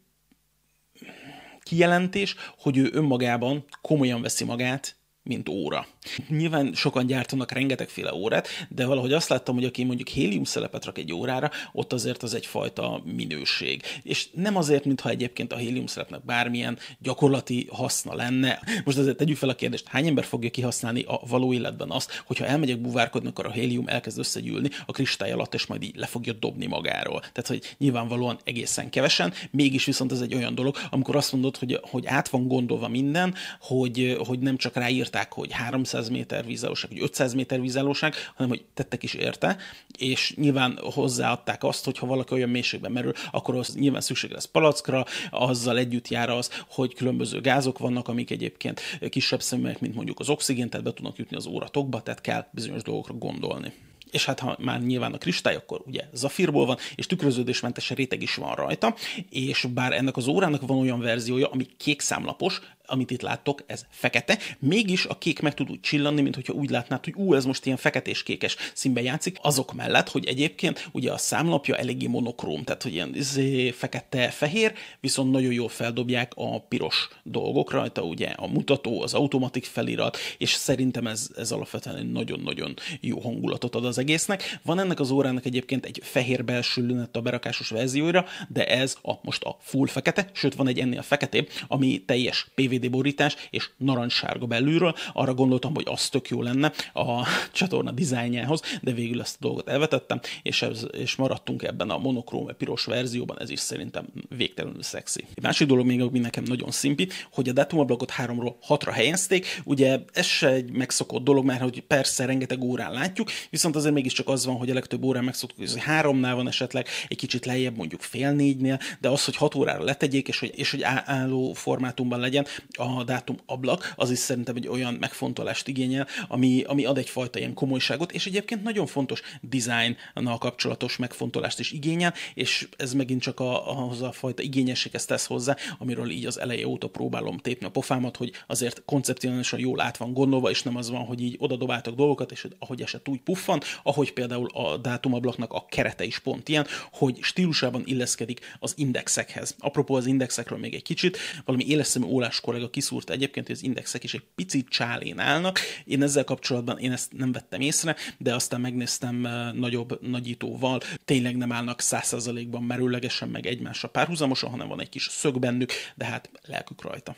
kijelentés, 1.62 2.36
hogy 2.58 2.76
ő 2.76 2.90
önmagában 2.92 3.64
komolyan 3.80 4.22
veszi 4.22 4.44
magát, 4.44 4.96
mint 5.22 5.48
óra. 5.48 5.86
Nyilván 6.28 6.72
sokan 6.74 7.06
gyártanak 7.06 7.50
rengetegféle 7.50 8.14
órát, 8.14 8.48
de 8.68 8.86
valahogy 8.86 9.12
azt 9.12 9.28
láttam, 9.28 9.54
hogy 9.54 9.64
aki 9.64 9.84
mondjuk 9.84 10.08
hélium 10.08 10.44
szelepet 10.44 10.84
rak 10.84 10.98
egy 10.98 11.12
órára, 11.12 11.50
ott 11.72 11.92
azért 11.92 12.22
az 12.22 12.34
egyfajta 12.34 13.02
minőség. 13.04 13.82
És 14.02 14.28
nem 14.34 14.56
azért, 14.56 14.84
mintha 14.84 15.08
egyébként 15.08 15.52
a 15.52 15.56
hélium 15.56 15.86
szelepnek 15.86 16.24
bármilyen 16.24 16.78
gyakorlati 16.98 17.68
haszna 17.70 18.14
lenne. 18.14 18.60
Most 18.84 18.98
azért 18.98 19.16
tegyük 19.16 19.36
fel 19.36 19.48
a 19.48 19.54
kérdést, 19.54 19.88
hány 19.88 20.06
ember 20.06 20.24
fogja 20.24 20.50
kihasználni 20.50 21.02
a 21.02 21.20
való 21.28 21.52
életben 21.52 21.90
azt, 21.90 22.22
hogyha 22.26 22.44
elmegyek 22.46 22.80
buvárkodni, 22.80 23.28
akkor 23.28 23.46
a 23.46 23.50
hélium 23.50 23.88
elkezd 23.88 24.18
összegyűlni 24.18 24.68
a 24.86 24.92
kristály 24.92 25.32
alatt, 25.32 25.54
és 25.54 25.66
majd 25.66 25.82
így 25.82 25.96
le 25.96 26.06
fogja 26.06 26.32
dobni 26.32 26.66
magáról. 26.66 27.20
Tehát, 27.20 27.46
hogy 27.46 27.74
nyilvánvalóan 27.78 28.38
egészen 28.44 28.90
kevesen, 28.90 29.32
mégis 29.50 29.84
viszont 29.84 30.12
ez 30.12 30.20
egy 30.20 30.34
olyan 30.34 30.54
dolog, 30.54 30.76
amikor 30.90 31.16
azt 31.16 31.32
mondod, 31.32 31.56
hogy, 31.56 31.80
hogy 31.82 32.06
át 32.06 32.28
van 32.28 32.48
gondolva 32.48 32.88
minden, 32.88 33.34
hogy, 33.60 34.16
hogy 34.26 34.38
nem 34.38 34.56
csak 34.56 34.76
ráírták, 35.12 35.32
hogy 35.32 35.52
300 35.52 36.02
200 36.02 36.08
méter 36.08 36.44
vízállóság, 36.44 36.90
vagy 36.90 37.02
500 37.02 37.34
méter 37.34 37.60
vízállóság, 37.60 38.14
hanem 38.34 38.50
hogy 38.50 38.64
tettek 38.74 39.02
is 39.02 39.14
érte, 39.14 39.56
és 39.98 40.34
nyilván 40.36 40.78
hozzáadták 40.82 41.64
azt, 41.64 41.84
hogy 41.84 41.98
ha 41.98 42.06
valaki 42.06 42.34
olyan 42.34 42.48
mélységben 42.48 42.92
merül, 42.92 43.12
akkor 43.30 43.56
az 43.56 43.74
nyilván 43.74 44.00
szükség 44.00 44.30
lesz 44.30 44.44
palackra, 44.44 45.04
azzal 45.30 45.78
együtt 45.78 46.08
jár 46.08 46.30
az, 46.30 46.50
hogy 46.68 46.94
különböző 46.94 47.40
gázok 47.40 47.78
vannak, 47.78 48.08
amik 48.08 48.30
egyébként 48.30 48.80
kisebb 49.08 49.42
szemüvegek, 49.42 49.80
mint 49.80 49.94
mondjuk 49.94 50.20
az 50.20 50.28
oxigén, 50.28 50.68
tehát 50.68 50.86
be 50.86 50.92
tudnak 50.92 51.16
jutni 51.16 51.36
az 51.36 51.46
óratokba, 51.46 52.02
tehát 52.02 52.20
kell 52.20 52.46
bizonyos 52.50 52.82
dolgokra 52.82 53.14
gondolni. 53.14 53.72
és 54.10 54.24
hát 54.24 54.40
ha 54.40 54.56
már 54.60 54.82
nyilván 54.82 55.12
a 55.12 55.18
kristály, 55.18 55.54
akkor 55.54 55.82
ugye 55.86 56.02
zafírból 56.12 56.66
van, 56.66 56.76
és 56.94 57.06
tükröződésmentes 57.06 57.90
réteg 57.90 58.22
is 58.22 58.34
van 58.34 58.54
rajta, 58.54 58.94
és 59.30 59.66
bár 59.74 59.92
ennek 59.92 60.16
az 60.16 60.26
órának 60.26 60.66
van 60.66 60.78
olyan 60.78 61.00
verziója, 61.00 61.48
ami 61.48 61.66
kék 61.76 62.00
számlapos, 62.00 62.60
amit 62.86 63.10
itt 63.10 63.22
láttok, 63.22 63.62
ez 63.66 63.86
fekete, 63.90 64.38
mégis 64.58 65.06
a 65.06 65.18
kék 65.18 65.40
meg 65.40 65.54
tud 65.54 65.70
úgy 65.70 65.80
csillanni, 65.80 66.20
mint 66.20 66.34
hogyha 66.34 66.52
úgy 66.52 66.70
látnád, 66.70 67.04
hogy 67.04 67.14
ú, 67.16 67.34
ez 67.34 67.44
most 67.44 67.66
ilyen 67.66 67.78
feketés-kékes 67.78 68.56
színben 68.74 69.04
játszik, 69.04 69.38
azok 69.42 69.72
mellett, 69.72 70.08
hogy 70.08 70.26
egyébként 70.26 70.88
ugye 70.92 71.12
a 71.12 71.18
számlapja 71.18 71.76
eléggé 71.76 72.06
monokróm, 72.06 72.64
tehát 72.64 72.82
hogy 72.82 72.92
ilyen 72.92 73.14
izé, 73.14 73.70
fekete-fehér, 73.70 74.72
viszont 75.00 75.30
nagyon 75.30 75.52
jól 75.52 75.68
feldobják 75.68 76.32
a 76.34 76.60
piros 76.60 77.08
dolgok 77.22 77.70
rajta, 77.70 78.02
ugye 78.02 78.28
a 78.28 78.46
mutató, 78.46 79.02
az 79.02 79.14
automatik 79.14 79.64
felirat, 79.64 80.16
és 80.38 80.50
szerintem 80.50 81.06
ez, 81.06 81.30
ez 81.36 81.52
alapvetően 81.52 81.96
egy 81.96 82.12
nagyon-nagyon 82.12 82.74
jó 83.00 83.20
hangulatot 83.20 83.74
ad 83.74 83.84
az 83.84 83.98
egésznek. 83.98 84.58
Van 84.62 84.78
ennek 84.78 85.00
az 85.00 85.10
órának 85.10 85.44
egyébként 85.44 85.84
egy 85.84 86.00
fehér 86.02 86.44
belső 86.44 86.86
lünet 86.86 87.16
a 87.16 87.20
berakásos 87.20 87.68
verzióira, 87.68 88.24
de 88.48 88.66
ez 88.66 88.96
a 89.02 89.12
most 89.22 89.42
a 89.42 89.56
full 89.60 89.86
fekete, 89.86 90.30
sőt 90.32 90.54
van 90.54 90.68
egy 90.68 90.78
ennél 90.78 91.02
feketébb, 91.02 91.48
ami 91.68 92.02
teljes 92.06 92.46
PVD 92.54 92.71
DVD 92.78 92.90
borítás, 92.90 93.36
és 93.50 93.70
narancssárga 93.76 94.46
belülről. 94.46 94.94
Arra 95.12 95.34
gondoltam, 95.34 95.74
hogy 95.74 95.86
az 95.88 96.08
tök 96.08 96.28
jó 96.28 96.42
lenne 96.42 96.72
a 96.92 97.26
csatorna 97.52 97.90
dizájnjához, 97.90 98.60
de 98.80 98.92
végül 98.92 99.20
ezt 99.20 99.36
a 99.40 99.46
dolgot 99.46 99.68
elvetettem, 99.68 100.20
és, 100.42 100.62
ez, 100.62 100.86
és 100.92 101.16
maradtunk 101.16 101.62
ebben 101.62 101.90
a 101.90 101.98
monokróm 101.98 102.46
piros 102.58 102.84
verzióban, 102.84 103.40
ez 103.40 103.50
is 103.50 103.60
szerintem 103.60 104.06
végtelenül 104.36 104.82
szexi. 104.82 105.24
Egy 105.34 105.42
másik 105.42 105.66
dolog 105.66 105.86
még, 105.86 106.00
ami 106.00 106.18
nekem 106.18 106.44
nagyon 106.44 106.70
szimpi, 106.70 107.08
hogy 107.32 107.48
a 107.48 107.52
dátumablakot 107.52 108.12
3-ról 108.18 108.54
6-ra 108.68 108.90
helyezték, 108.92 109.60
ugye 109.64 109.98
ez 110.12 110.26
se 110.26 110.48
egy 110.48 110.70
megszokott 110.70 111.24
dolog, 111.24 111.44
mert 111.44 111.60
hogy 111.60 111.80
persze 111.80 112.24
rengeteg 112.24 112.62
órán 112.62 112.92
látjuk, 112.92 113.30
viszont 113.50 113.76
azért 113.76 113.94
mégiscsak 113.94 114.28
az 114.28 114.46
van, 114.46 114.56
hogy 114.56 114.70
a 114.70 114.74
legtöbb 114.74 115.02
órán 115.02 115.24
megszoktuk, 115.24 115.58
hogy 115.58 115.82
háromnál 115.82 116.34
van 116.34 116.48
esetleg, 116.48 116.86
egy 117.08 117.16
kicsit 117.16 117.46
lejjebb 117.46 117.76
mondjuk 117.76 118.00
fél 118.00 118.30
négynél, 118.32 118.78
de 119.00 119.08
az, 119.08 119.24
hogy 119.24 119.36
6 119.36 119.54
órára 119.54 119.84
letegyék, 119.84 120.28
és 120.28 120.38
hogy, 120.38 120.52
és 120.54 120.70
hogy 120.70 120.82
álló 121.04 121.52
formátumban 121.52 122.20
legyen, 122.20 122.46
a 122.70 123.04
dátum 123.04 123.36
ablak, 123.46 123.92
az 123.96 124.10
is 124.10 124.18
szerintem 124.18 124.56
egy 124.56 124.68
olyan 124.68 124.94
megfontolást 124.94 125.68
igényel, 125.68 126.06
ami, 126.28 126.62
ami 126.62 126.84
ad 126.84 126.98
egyfajta 126.98 127.38
ilyen 127.38 127.54
komolyságot, 127.54 128.12
és 128.12 128.26
egyébként 128.26 128.62
nagyon 128.62 128.86
fontos 128.86 129.22
designnal 129.40 130.38
kapcsolatos 130.38 130.96
megfontolást 130.96 131.58
is 131.58 131.72
igényel, 131.72 132.14
és 132.34 132.68
ez 132.76 132.92
megint 132.92 133.22
csak 133.22 133.40
a, 133.40 133.70
ahhoz 133.70 134.02
a 134.02 134.12
fajta 134.12 134.42
igényességhez 134.42 135.04
tesz 135.04 135.26
hozzá, 135.26 135.56
amiről 135.78 136.10
így 136.10 136.26
az 136.26 136.40
eleje 136.40 136.66
óta 136.66 136.88
próbálom 136.88 137.38
tépni 137.38 137.66
a 137.66 137.70
pofámat, 137.70 138.16
hogy 138.16 138.32
azért 138.46 138.82
koncepcionálisan 138.84 139.58
jól 139.58 139.80
át 139.80 139.96
van 139.96 140.12
gondolva, 140.12 140.50
és 140.50 140.62
nem 140.62 140.76
az 140.76 140.90
van, 140.90 141.04
hogy 141.04 141.22
így 141.22 141.36
oda 141.38 141.56
dobáltak 141.56 141.94
dolgokat, 141.94 142.32
és 142.32 142.46
ahogy 142.58 142.82
eset 142.82 143.08
úgy 143.08 143.20
puffan, 143.20 143.60
ahogy 143.82 144.12
például 144.12 144.46
a 144.52 144.76
dátumablaknak 144.76 145.52
a 145.52 145.66
kerete 145.68 146.04
is 146.04 146.18
pont 146.18 146.48
ilyen, 146.48 146.66
hogy 146.92 147.18
stílusában 147.20 147.82
illeszkedik 147.84 148.40
az 148.58 148.74
indexekhez. 148.76 149.56
Apropó 149.58 149.94
az 149.94 150.06
indexekről 150.06 150.58
még 150.58 150.74
egy 150.74 150.82
kicsit, 150.82 151.18
valami 151.44 151.66
éleszemű 151.66 152.06
ólás 152.06 152.40
kollega 152.52 152.70
kiszúrta 152.70 153.12
egyébként, 153.12 153.46
hogy 153.46 153.54
az 153.54 153.62
indexek 153.62 154.04
is 154.04 154.14
egy 154.14 154.24
picit 154.34 154.68
csálén 154.68 155.18
állnak. 155.18 155.58
Én 155.84 156.02
ezzel 156.02 156.24
kapcsolatban 156.24 156.78
én 156.78 156.92
ezt 156.92 157.12
nem 157.12 157.32
vettem 157.32 157.60
észre, 157.60 157.96
de 158.18 158.34
aztán 158.34 158.60
megnéztem 158.60 159.26
eh, 159.26 159.52
nagyobb 159.52 159.98
nagyítóval. 160.02 160.80
Tényleg 161.04 161.36
nem 161.36 161.52
állnak 161.52 161.80
százszerzalékban 161.80 162.62
merőlegesen 162.62 163.28
meg 163.28 163.46
egymásra 163.46 163.88
párhuzamosan, 163.88 164.50
hanem 164.50 164.68
van 164.68 164.80
egy 164.80 164.88
kis 164.88 165.08
szög 165.10 165.38
bennük, 165.38 165.72
de 165.94 166.04
hát 166.04 166.30
lelkük 166.46 166.82
rajta 166.82 167.16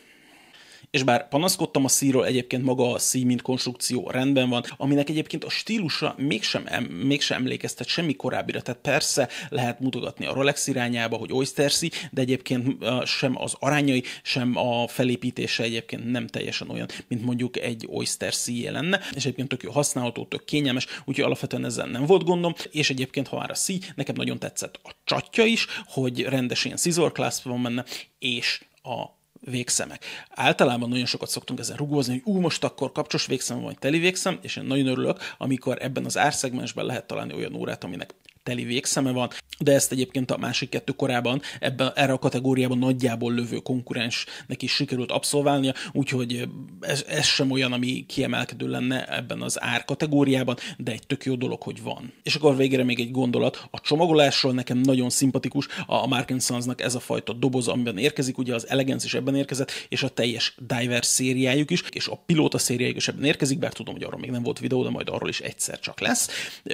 és 0.94 1.02
bár 1.02 1.28
panaszkodtam 1.28 1.84
a 1.84 1.88
szíról, 1.88 2.26
egyébként 2.26 2.64
maga 2.64 2.92
a 2.92 2.98
szí, 2.98 3.24
mint 3.24 3.42
konstrukció 3.42 4.10
rendben 4.10 4.48
van, 4.48 4.64
aminek 4.76 5.08
egyébként 5.08 5.44
a 5.44 5.48
stílusa 5.50 6.14
mégsem, 6.18 6.62
em, 6.66 6.84
mégsem 6.84 7.38
emlékeztet 7.38 7.86
semmi 7.86 8.16
korábbira, 8.16 8.62
tehát 8.62 8.80
persze 8.80 9.28
lehet 9.48 9.80
mutogatni 9.80 10.26
a 10.26 10.32
Rolex 10.32 10.66
irányába, 10.66 11.16
hogy 11.16 11.32
Oyster 11.32 11.72
szí, 11.72 11.90
de 12.10 12.20
egyébként 12.20 12.84
sem 13.04 13.42
az 13.42 13.56
arányai, 13.58 14.02
sem 14.22 14.56
a 14.56 14.88
felépítése 14.88 15.62
egyébként 15.62 16.10
nem 16.10 16.26
teljesen 16.26 16.70
olyan, 16.70 16.88
mint 17.08 17.24
mondjuk 17.24 17.56
egy 17.56 17.86
Oyster 17.90 18.34
szíjé 18.34 18.68
lenne, 18.68 19.00
és 19.14 19.24
egyébként 19.24 19.48
tök 19.48 19.62
jó 19.62 19.70
használható, 19.70 20.24
tök 20.24 20.44
kényelmes, 20.44 20.86
úgyhogy 21.04 21.24
alapvetően 21.24 21.64
ezzel 21.64 21.86
nem 21.86 22.06
volt 22.06 22.24
gondom, 22.24 22.54
és 22.70 22.90
egyébként 22.90 23.28
ha 23.28 23.38
már 23.38 23.50
a 23.50 23.54
szí, 23.54 23.78
nekem 23.94 24.14
nagyon 24.14 24.38
tetszett 24.38 24.80
a 24.82 24.90
csatja 25.04 25.44
is, 25.44 25.66
hogy 25.86 26.22
rendes 26.22 26.64
ilyen 26.64 26.76
scissor 26.76 27.12
clasp 27.12 27.42
van 27.42 27.62
benne, 27.62 27.84
és 28.18 28.64
a 28.82 29.13
végszemek. 29.44 30.04
Általában 30.30 30.88
nagyon 30.88 31.06
sokat 31.06 31.28
szoktunk 31.28 31.58
ezen 31.58 31.76
rugózni, 31.76 32.12
hogy 32.12 32.34
ú, 32.34 32.40
most 32.40 32.64
akkor 32.64 32.92
kapcsos 32.92 33.26
végszem 33.26 33.60
vagy 33.60 33.78
teli 33.78 33.98
végszem, 33.98 34.38
és 34.42 34.56
én 34.56 34.64
nagyon 34.64 34.86
örülök, 34.86 35.18
amikor 35.38 35.78
ebben 35.80 36.04
az 36.04 36.18
árszegmensben 36.18 36.84
lehet 36.84 37.06
találni 37.06 37.34
olyan 37.34 37.54
órát, 37.54 37.84
aminek 37.84 38.14
teli 38.42 38.64
végszeme 38.64 39.10
van, 39.10 39.30
de 39.58 39.72
ezt 39.72 39.92
egyébként 39.92 40.30
a 40.30 40.36
másik 40.36 40.68
kettő 40.68 40.92
korában 40.92 41.40
ebben, 41.60 41.92
erre 41.94 42.12
a 42.12 42.18
kategóriában 42.18 42.78
nagyjából 42.78 43.34
lövő 43.34 43.56
konkurensnek 43.56 44.62
is 44.62 44.72
sikerült 44.72 45.10
abszolválnia, 45.10 45.72
úgyhogy 45.92 46.48
ez, 46.80 47.04
ez 47.08 47.24
sem 47.24 47.50
olyan, 47.50 47.72
ami 47.72 48.04
kiemelkedő 48.06 48.68
lenne 48.68 49.16
ebben 49.16 49.42
az 49.42 49.62
ár 49.62 49.84
kategóriában, 49.84 50.56
de 50.78 50.92
egy 50.92 51.06
tök 51.06 51.24
jó 51.24 51.34
dolog, 51.34 51.62
hogy 51.62 51.82
van. 51.82 52.12
És 52.22 52.34
akkor 52.34 52.56
végére 52.56 52.84
még 52.84 53.00
egy 53.00 53.10
gondolat, 53.10 53.68
a 53.70 53.80
csomagolásról 53.80 54.52
nekem 54.52 54.78
nagyon 54.78 55.10
szimpatikus 55.10 55.66
a 55.86 56.06
Mark 56.06 56.32
Sons-nak 56.40 56.80
ez 56.80 56.94
a 56.94 57.00
fajta 57.00 57.32
doboz, 57.32 57.68
amiben 57.68 57.98
érkezik, 57.98 58.38
ugye 58.38 58.54
az 58.54 58.68
Elegance 58.68 59.06
is 59.06 59.14
ebben 59.14 59.34
érkezett, 59.34 59.70
és 59.88 60.02
a 60.02 60.08
teljes 60.08 60.54
Diver 60.58 61.04
szériájuk 61.04 61.70
is, 61.70 61.82
és 61.90 62.08
a 62.08 62.22
Pilóta 62.26 62.58
szériájuk 62.58 62.96
is 62.96 63.08
ebben 63.08 63.24
érkezik, 63.24 63.58
bár 63.58 63.72
tudom, 63.72 63.94
hogy 63.94 64.04
arról 64.04 64.20
még 64.20 64.30
nem 64.30 64.42
volt 64.42 64.58
videó, 64.58 64.82
de 64.82 64.90
majd 64.90 65.08
arról 65.08 65.28
is 65.28 65.40
egyszer 65.40 65.80
csak 65.80 66.00
lesz. 66.00 66.28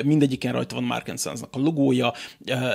Mindegyiken 0.05 0.53
rajta 0.53 0.75
van 0.75 0.85
Mark 0.85 1.07
Sons-nak 1.07 1.49
a 1.51 1.59
logója, 1.59 2.15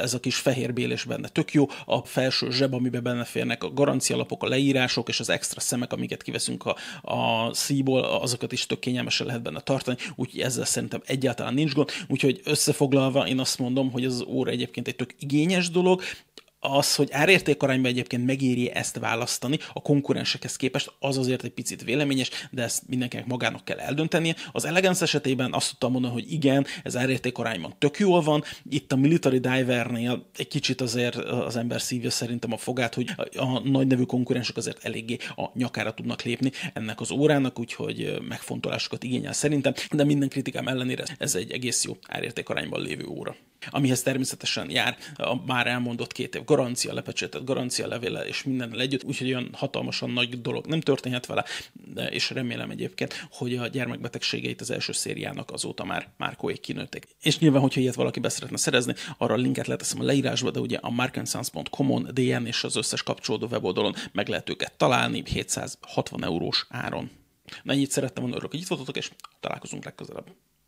ez 0.01 0.13
a 0.13 0.19
kis 0.19 0.35
fehér 0.35 0.73
bélés 0.73 1.03
benne. 1.03 1.27
Tök 1.27 1.53
jó, 1.53 1.67
a 1.85 2.05
felső 2.05 2.51
zseb, 2.51 2.73
amiben 2.73 3.03
benne 3.03 3.23
férnek 3.23 3.63
a 3.63 3.73
garancialapok, 3.73 4.43
a 4.43 4.47
leírások 4.47 5.09
és 5.09 5.19
az 5.19 5.29
extra 5.29 5.59
szemek, 5.59 5.93
amiket 5.93 6.23
kiveszünk 6.23 6.65
a, 6.65 6.75
a 7.01 7.53
szíból, 7.53 8.03
azokat 8.03 8.51
is 8.51 8.65
tök 8.65 8.79
kényelmesen 8.79 9.27
lehet 9.27 9.41
benne 9.41 9.59
tartani, 9.59 9.97
úgyhogy 10.15 10.39
ezzel 10.39 10.65
szerintem 10.65 11.01
egyáltalán 11.05 11.53
nincs 11.53 11.73
gond, 11.73 11.89
úgyhogy 12.07 12.41
összefoglalva 12.43 13.27
én 13.27 13.39
azt 13.39 13.59
mondom, 13.59 13.91
hogy 13.91 14.05
az 14.05 14.23
óra 14.27 14.51
egyébként 14.51 14.87
egy 14.87 14.95
tök 14.95 15.13
igényes 15.19 15.69
dolog, 15.69 16.01
az, 16.65 16.95
hogy 16.95 17.09
árérték 17.11 17.63
arányban 17.63 17.91
egyébként 17.91 18.25
megéri 18.25 18.71
ezt 18.71 18.97
választani 18.97 19.59
a 19.73 19.81
konkurensekhez 19.81 20.55
képest, 20.55 20.91
az 20.99 21.17
azért 21.17 21.43
egy 21.43 21.51
picit 21.51 21.83
véleményes, 21.83 22.29
de 22.51 22.63
ezt 22.63 22.83
mindenkinek 22.87 23.25
magának 23.25 23.65
kell 23.65 23.79
eldöntenie. 23.79 24.35
Az 24.51 24.65
Elegance 24.65 25.03
esetében 25.03 25.53
azt 25.53 25.69
tudtam 25.69 25.91
mondani, 25.91 26.13
hogy 26.13 26.31
igen, 26.31 26.65
ez 26.83 26.95
árérték 26.95 27.37
arányban 27.37 27.75
tök 27.77 27.99
jól 27.99 28.21
van. 28.21 28.43
Itt 28.69 28.91
a 28.91 28.95
Military 28.95 29.39
Divernél 29.39 30.29
egy 30.37 30.47
kicsit 30.47 30.81
azért 30.81 31.15
az 31.15 31.55
ember 31.55 31.81
szívja 31.81 32.09
szerintem 32.09 32.53
a 32.53 32.57
fogát, 32.57 32.93
hogy 32.93 33.09
a 33.35 33.59
nagy 33.59 33.87
nevű 33.87 34.03
konkurensek 34.03 34.57
azért 34.57 34.85
eléggé 34.85 35.17
a 35.35 35.49
nyakára 35.53 35.93
tudnak 35.93 36.21
lépni 36.21 36.51
ennek 36.73 36.99
az 37.01 37.11
órának, 37.11 37.59
úgyhogy 37.59 38.17
megfontolásokat 38.27 39.03
igényel 39.03 39.33
szerintem, 39.33 39.73
de 39.91 40.03
minden 40.03 40.29
kritikám 40.29 40.67
ellenére 40.67 41.03
ez 41.17 41.35
egy 41.35 41.51
egész 41.51 41.83
jó 41.83 41.97
árérték 42.07 42.49
arányban 42.49 42.81
lévő 42.81 43.05
óra 43.05 43.35
amihez 43.69 44.01
természetesen 44.01 44.69
jár 44.69 44.97
a 45.15 45.45
már 45.45 45.67
elmondott 45.67 46.11
két 46.11 46.35
év 46.35 46.43
garancia 46.45 46.93
lepecsétet, 46.93 47.43
garancia 47.43 47.87
levéle 47.87 48.27
és 48.27 48.43
minden 48.43 48.79
együtt, 48.79 49.03
úgyhogy 49.03 49.27
olyan 49.27 49.49
hatalmasan 49.53 50.09
nagy 50.09 50.41
dolog 50.41 50.65
nem 50.65 50.81
történhet 50.81 51.25
vele, 51.25 51.45
és 52.09 52.29
remélem 52.29 52.69
egyébként, 52.69 53.27
hogy 53.31 53.55
a 53.55 53.67
gyermekbetegségeit 53.67 54.61
az 54.61 54.71
első 54.71 54.91
szériának 54.91 55.51
azóta 55.51 55.83
már 55.83 56.07
márkóik 56.17 56.59
kinőtték. 56.59 57.07
És 57.21 57.39
nyilván, 57.39 57.61
hogyha 57.61 57.79
ilyet 57.79 57.95
valaki 57.95 58.19
be 58.19 58.29
szeretne 58.29 58.57
szerezni, 58.57 58.93
arra 59.17 59.33
a 59.33 59.37
linket 59.37 59.67
leteszem 59.67 59.99
a 59.99 60.03
leírásba, 60.03 60.51
de 60.51 60.59
ugye 60.59 60.77
a 60.77 60.89
markensons.com-on, 60.89 62.09
DN 62.13 62.45
és 62.45 62.63
az 62.63 62.75
összes 62.75 63.03
kapcsolódó 63.03 63.47
weboldalon 63.51 63.93
meg 64.11 64.27
lehet 64.27 64.49
őket 64.49 64.77
találni 64.77 65.23
760 65.25 66.23
eurós 66.23 66.65
áron. 66.69 67.09
Na, 67.63 67.73
ennyit 67.73 67.91
szerettem 67.91 68.23
volna, 68.23 68.35
örülök, 68.35 68.51
hogy 68.51 68.61
itt 68.61 68.67
voltatok, 68.67 68.97
és 68.97 69.11
találkozunk 69.39 69.83
legközelebb. 69.83 70.31